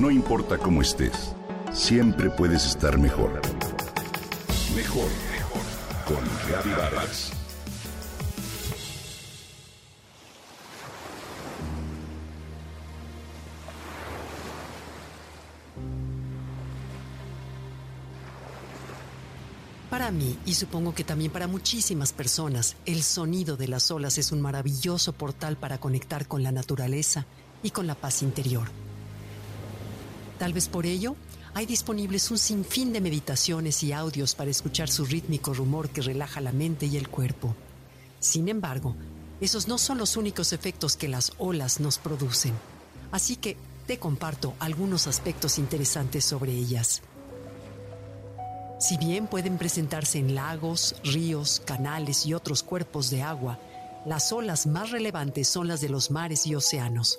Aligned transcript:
No 0.00 0.10
importa 0.10 0.56
cómo 0.56 0.80
estés, 0.80 1.34
siempre 1.74 2.30
puedes 2.30 2.64
estar 2.64 2.98
mejor. 2.98 3.38
Mejor, 4.74 5.10
mejor. 5.30 5.62
Con 6.06 6.74
Vargas. 6.74 7.32
Para 19.90 20.10
mí, 20.10 20.38
y 20.46 20.54
supongo 20.54 20.94
que 20.94 21.04
también 21.04 21.30
para 21.30 21.46
muchísimas 21.46 22.14
personas, 22.14 22.74
el 22.86 23.02
sonido 23.02 23.58
de 23.58 23.68
las 23.68 23.90
olas 23.90 24.16
es 24.16 24.32
un 24.32 24.40
maravilloso 24.40 25.12
portal 25.12 25.58
para 25.58 25.76
conectar 25.76 26.26
con 26.26 26.42
la 26.42 26.52
naturaleza 26.52 27.26
y 27.62 27.68
con 27.68 27.86
la 27.86 27.96
paz 27.96 28.22
interior. 28.22 28.70
Tal 30.40 30.54
vez 30.54 30.68
por 30.70 30.86
ello, 30.86 31.16
hay 31.52 31.66
disponibles 31.66 32.30
un 32.30 32.38
sinfín 32.38 32.94
de 32.94 33.02
meditaciones 33.02 33.82
y 33.82 33.92
audios 33.92 34.34
para 34.34 34.50
escuchar 34.50 34.88
su 34.88 35.04
rítmico 35.04 35.52
rumor 35.52 35.90
que 35.90 36.00
relaja 36.00 36.40
la 36.40 36.50
mente 36.50 36.86
y 36.86 36.96
el 36.96 37.10
cuerpo. 37.10 37.54
Sin 38.20 38.48
embargo, 38.48 38.96
esos 39.42 39.68
no 39.68 39.76
son 39.76 39.98
los 39.98 40.16
únicos 40.16 40.54
efectos 40.54 40.96
que 40.96 41.08
las 41.08 41.32
olas 41.36 41.78
nos 41.78 41.98
producen. 41.98 42.54
Así 43.12 43.36
que 43.36 43.58
te 43.86 43.98
comparto 43.98 44.54
algunos 44.60 45.08
aspectos 45.08 45.58
interesantes 45.58 46.24
sobre 46.24 46.52
ellas. 46.52 47.02
Si 48.78 48.96
bien 48.96 49.26
pueden 49.26 49.58
presentarse 49.58 50.16
en 50.16 50.34
lagos, 50.34 50.96
ríos, 51.04 51.60
canales 51.66 52.24
y 52.24 52.32
otros 52.32 52.62
cuerpos 52.62 53.10
de 53.10 53.20
agua, 53.20 53.58
las 54.06 54.32
olas 54.32 54.66
más 54.66 54.90
relevantes 54.90 55.48
son 55.48 55.68
las 55.68 55.82
de 55.82 55.90
los 55.90 56.10
mares 56.10 56.46
y 56.46 56.54
océanos 56.54 57.18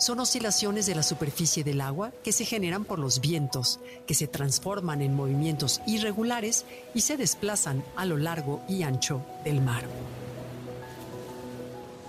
son 0.00 0.18
oscilaciones 0.18 0.86
de 0.86 0.94
la 0.94 1.02
superficie 1.02 1.62
del 1.62 1.82
agua 1.82 2.10
que 2.24 2.32
se 2.32 2.46
generan 2.46 2.84
por 2.84 2.98
los 2.98 3.20
vientos, 3.20 3.80
que 4.06 4.14
se 4.14 4.26
transforman 4.26 5.02
en 5.02 5.14
movimientos 5.14 5.82
irregulares 5.86 6.64
y 6.94 7.02
se 7.02 7.18
desplazan 7.18 7.84
a 7.96 8.06
lo 8.06 8.16
largo 8.16 8.62
y 8.66 8.82
ancho 8.82 9.22
del 9.44 9.60
mar. 9.60 9.84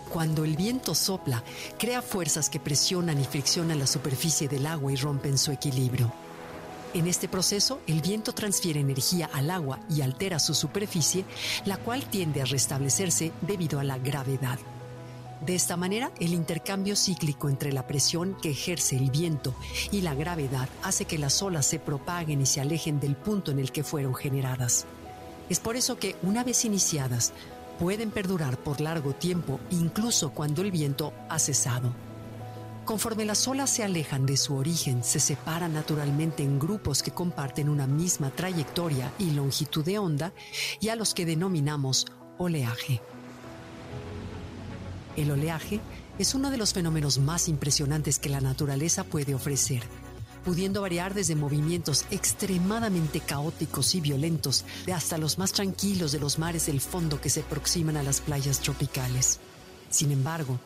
Cuando 0.10 0.46
el 0.46 0.56
viento 0.56 0.96
sopla, 0.96 1.44
crea 1.78 2.02
fuerzas 2.02 2.50
que 2.50 2.62
presionan 2.62 3.20
y 3.20 3.26
friccionan 3.26 3.80
la 3.80 3.88
superficie 3.88 4.48
del 4.48 4.68
agua 4.68 4.94
y 4.94 4.96
rompen 4.96 5.38
su 5.38 5.52
equilibrio. 5.52 6.14
En 6.94 7.08
este 7.08 7.28
proceso, 7.28 7.82
el 7.88 8.02
viento 8.02 8.34
transfiere 8.34 8.80
energía 8.80 9.30
al 9.34 9.50
agua 9.50 9.80
y 9.90 10.02
altera 10.02 10.40
su 10.40 10.54
superficie, 10.54 11.26
la 11.66 11.76
cual 11.76 12.06
tiende 12.06 12.42
a 12.42 12.46
restablecerse 12.46 13.34
debido 13.42 13.80
a 13.82 13.84
la 13.84 13.98
gravedad. 13.98 14.60
De 15.46 15.56
esta 15.56 15.76
manera, 15.76 16.12
el 16.20 16.34
intercambio 16.34 16.96
cíclico 16.96 17.50
entre 17.50 17.74
la 17.74 17.88
presión 17.88 18.38
que 18.42 18.52
ejerce 18.52 18.96
el 18.96 19.10
viento 19.10 19.56
y 19.92 20.02
la 20.02 20.14
gravedad 20.14 20.70
hace 20.84 21.06
que 21.06 21.18
las 21.18 21.42
olas 21.42 21.66
se 21.66 21.80
propaguen 21.80 22.42
y 22.42 22.46
se 22.46 22.62
alejen 22.62 23.00
del 23.00 23.16
punto 23.16 23.50
en 23.50 23.58
el 23.58 23.72
que 23.72 23.84
fueron 23.84 24.14
generadas. 24.14 24.86
Es 25.50 25.60
por 25.60 25.76
eso 25.76 25.98
que, 25.98 26.16
una 26.22 26.44
vez 26.44 26.64
iniciadas, 26.64 27.34
pueden 27.80 28.12
perdurar 28.12 28.58
por 28.58 28.80
largo 28.80 29.14
tiempo, 29.14 29.60
incluso 29.72 30.32
cuando 30.32 30.62
el 30.62 30.70
viento 30.70 31.12
ha 31.28 31.40
cesado. 31.40 31.92
Conforme 32.86 33.26
las 33.26 33.48
olas 33.48 33.72
se 33.72 33.84
alejan 33.84 34.28
de 34.28 34.38
su 34.38 34.56
origen, 34.56 35.04
se 35.04 35.20
separan 35.20 35.74
naturalmente 35.74 36.44
en 36.44 36.60
grupos 36.60 37.02
que 37.02 37.12
comparten 37.12 37.68
una 37.68 37.88
misma 37.88 38.30
trayectoria 38.30 39.12
y 39.18 39.32
longitud 39.32 39.84
de 39.84 39.98
onda 39.98 40.34
y 40.80 40.90
a 40.90 40.96
los 40.96 41.16
que 41.16 41.26
denominamos 41.26 42.06
oleaje. 42.38 43.02
El 45.18 45.32
oleaje 45.32 45.80
es 46.20 46.36
uno 46.36 46.52
de 46.52 46.58
los 46.58 46.74
fenómenos 46.74 47.20
más 47.20 47.48
impresionantes 47.48 48.20
que 48.20 48.30
la 48.30 48.42
naturaleza 48.42 49.04
puede 49.04 49.36
ofrecer, 49.36 49.84
pudiendo 50.46 50.82
variar 50.82 51.14
desde 51.14 51.36
movimientos 51.36 52.06
extremadamente 52.12 53.20
caóticos 53.20 53.94
y 53.96 54.02
violentos 54.02 54.66
hasta 54.94 55.18
los 55.18 55.38
más 55.38 55.52
tranquilos 55.52 56.12
de 56.12 56.20
los 56.20 56.40
mares 56.40 56.68
del 56.68 56.82
fondo 56.82 57.20
que 57.20 57.30
se 57.30 57.42
aproximan 57.42 57.98
a 57.98 58.04
las 58.04 58.22
playas 58.22 58.60
tropicales. 58.60 59.40
Sin 59.90 60.12
embargo, 60.12 60.60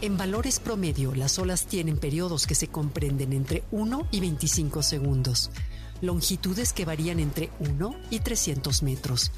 en 0.00 0.16
valores 0.16 0.60
promedio, 0.60 1.14
las 1.14 1.38
olas 1.38 1.66
tienen 1.66 1.98
periodos 1.98 2.46
que 2.46 2.54
se 2.54 2.68
comprenden 2.68 3.32
entre 3.32 3.64
1 3.70 4.08
y 4.10 4.20
25 4.20 4.82
segundos, 4.82 5.50
longitudes 6.04 6.72
que 6.72 6.84
varían 6.84 7.18
entre 7.18 7.50
1 7.60 7.94
y 8.10 8.20
300 8.20 8.82
metros, 8.82 9.30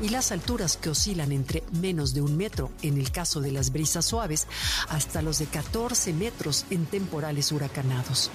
y 0.00 0.08
las 0.08 0.32
alturas 0.32 0.76
que 0.76 0.90
oscilan 0.90 1.32
entre 1.32 1.62
menos 1.72 2.14
de 2.14 2.22
un 2.22 2.36
metro 2.36 2.70
en 2.82 2.98
el 2.98 3.10
caso 3.10 3.40
de 3.40 3.52
las 3.52 3.72
brisas 3.72 4.06
suaves 4.06 4.46
hasta 4.88 5.22
los 5.22 5.38
de 5.38 5.46
14 5.46 6.12
metros 6.12 6.64
en 6.70 6.86
temporales 6.86 7.52
huracanados. 7.52 8.30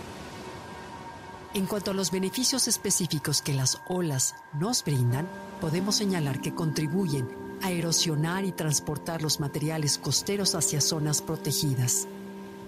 En 1.54 1.66
cuanto 1.66 1.92
a 1.92 1.94
los 1.94 2.12
beneficios 2.12 2.68
específicos 2.68 3.42
que 3.42 3.54
las 3.54 3.80
olas 3.88 4.36
nos 4.54 4.84
brindan, 4.84 5.28
podemos 5.60 5.96
señalar 5.96 6.40
que 6.40 6.54
contribuyen 6.54 7.28
a 7.64 7.72
erosionar 7.72 8.46
y 8.46 8.52
transportar 8.52 9.22
los 9.22 9.40
materiales 9.40 9.98
costeros 9.98 10.54
hacia 10.56 10.82
zonas 10.82 11.22
protegidas. 11.22 12.08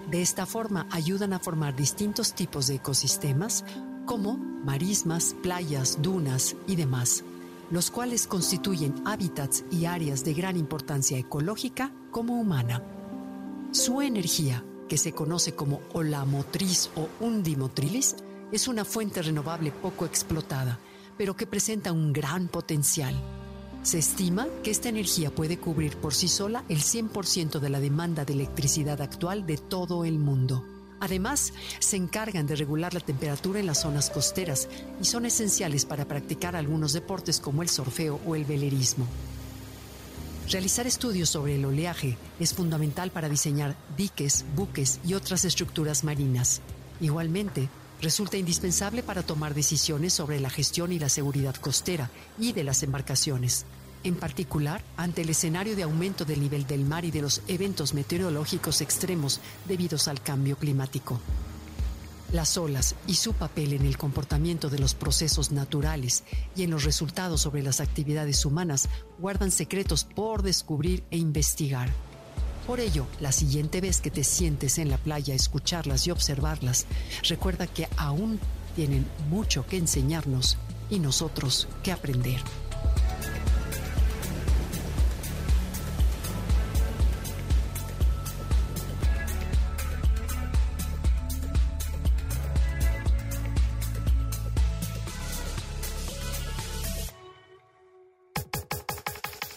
De 0.09 0.22
esta 0.24 0.47
forma 0.47 0.88
ayudan 0.90 1.34
a 1.34 1.40
formar 1.40 1.75
distintos 1.75 2.34
tipos 2.34 2.66
de 2.66 2.75
ecosistemas 2.75 3.63
como 4.09 4.38
marismas, 4.66 5.36
playas, 5.44 6.02
dunas 6.02 6.56
y 6.66 6.75
demás 6.75 7.24
los 7.70 7.92
cuales 7.92 8.25
constituyen 8.25 8.96
hábitats 9.06 9.64
y 9.70 9.86
áreas 9.86 10.24
de 10.24 10.34
gran 10.34 10.58
importancia 10.58 11.20
ecológica 11.20 11.94
como 12.09 12.42
humana. 12.42 12.84
Su 13.72 14.02
energía, 14.02 14.64
que 14.88 14.97
se 14.97 15.12
conoce 15.12 15.53
como 15.53 15.81
olamotriz 15.94 16.90
o 16.96 17.08
undimotrilis, 17.24 18.16
es 18.52 18.68
una 18.68 18.84
fuente 18.84 19.22
renovable 19.22 19.72
poco 19.72 20.08
explotada, 20.08 20.80
pero 21.16 21.36
que 21.36 21.46
presenta 21.46 21.91
un 21.91 22.12
gran 22.12 22.47
potencial. 22.47 23.14
Se 23.84 24.00
estima 24.00 24.47
que 24.64 24.72
esta 24.72 24.90
energía 24.90 25.30
puede 25.30 25.59
cubrir 25.59 25.97
por 25.97 26.16
sí 26.16 26.28
sola 26.28 26.64
el 26.68 26.80
100% 26.80 27.59
de 27.59 27.70
la 27.70 27.80
demanda 27.80 28.26
de 28.26 28.34
electricidad 28.34 29.02
actual 29.02 29.46
de 29.46 29.58
todo 29.58 30.03
el 30.03 30.18
mundo. 30.18 30.78
Además, 31.00 31.54
se 31.80 31.96
encargan 31.96 32.46
de 32.46 32.56
regular 32.56 32.94
la 32.94 33.00
temperatura 33.00 33.60
en 33.60 33.66
las 33.66 33.82
zonas 33.82 34.10
costeras 34.10 34.68
y 35.02 35.06
son 35.06 35.26
esenciales 35.26 35.86
para 35.86 36.06
practicar 36.06 36.56
algunos 36.56 36.94
deportes 36.94 37.40
como 37.40 37.62
el 37.62 37.70
surfeo 37.70 38.20
o 38.26 38.36
el 38.36 38.46
velerismo. 38.46 39.08
Realizar 40.50 40.88
estudios 40.88 41.30
sobre 41.30 41.56
el 41.56 41.66
oleaje 41.66 42.18
es 42.40 42.54
fundamental 42.54 43.12
para 43.12 43.30
diseñar 43.30 43.76
diques, 43.96 44.46
buques 44.56 45.00
y 45.06 45.14
otras 45.14 45.46
estructuras 45.46 46.04
marinas. 46.04 46.62
Igualmente, 47.00 47.70
resulta 48.02 48.38
indispensable 48.38 49.04
para 49.04 49.24
tomar 49.24 49.54
decisiones 49.54 50.14
sobre 50.14 50.40
la 50.40 50.50
gestión 50.50 50.92
y 50.92 51.00
la 51.00 51.09
seguridad 51.09 51.56
costera 51.56 52.09
y 52.40 52.54
de 52.54 52.64
las 52.64 52.82
embarcaciones 52.84 53.66
en 54.04 54.16
particular 54.16 54.82
ante 54.98 55.22
el 55.22 55.30
escenario 55.30 55.76
de 55.76 55.84
aumento 55.84 56.26
del 56.26 56.42
nivel 56.42 56.66
del 56.66 56.86
mar 56.86 57.06
y 57.06 57.12
de 57.12 57.22
los 57.22 57.42
eventos 57.48 57.94
meteorológicos 57.94 58.82
extremos 58.82 59.40
debidos 59.68 60.08
al 60.08 60.22
cambio 60.22 60.58
climático. 60.58 61.20
Las 62.32 62.58
olas 62.58 62.96
y 63.08 63.16
su 63.16 63.34
papel 63.34 63.74
en 63.74 63.86
el 63.86 63.98
comportamiento 63.98 64.70
de 64.70 64.78
los 64.78 64.94
procesos 64.94 65.52
naturales 65.52 66.24
y 66.56 66.62
en 66.62 66.70
los 66.70 66.84
resultados 66.84 67.42
sobre 67.42 67.64
las 67.64 67.80
actividades 67.80 68.46
humanas 68.46 68.88
guardan 69.18 69.50
secretos 69.50 70.04
por 70.04 70.44
descubrir 70.44 71.04
e 71.09 71.18
investigar. 71.18 71.90
Por 72.68 72.80
ello, 72.80 73.08
la 73.20 73.32
siguiente 73.32 73.82
vez 73.82 74.00
que 74.00 74.12
te 74.12 74.24
sientes 74.24 74.78
en 74.78 74.92
la 74.92 75.00
playa 75.00 75.34
a 75.34 75.36
escucharlas 75.36 76.06
y 76.06 76.12
observarlas, 76.12 76.86
recuerda 77.28 77.66
que 77.66 77.88
aún 77.98 78.40
tienen 78.76 79.08
mucho 79.30 79.66
que 79.66 79.78
enseñarnos 79.78 80.58
y 80.92 81.00
nosotros 81.00 81.68
que 81.82 81.92
aprender. 81.92 82.42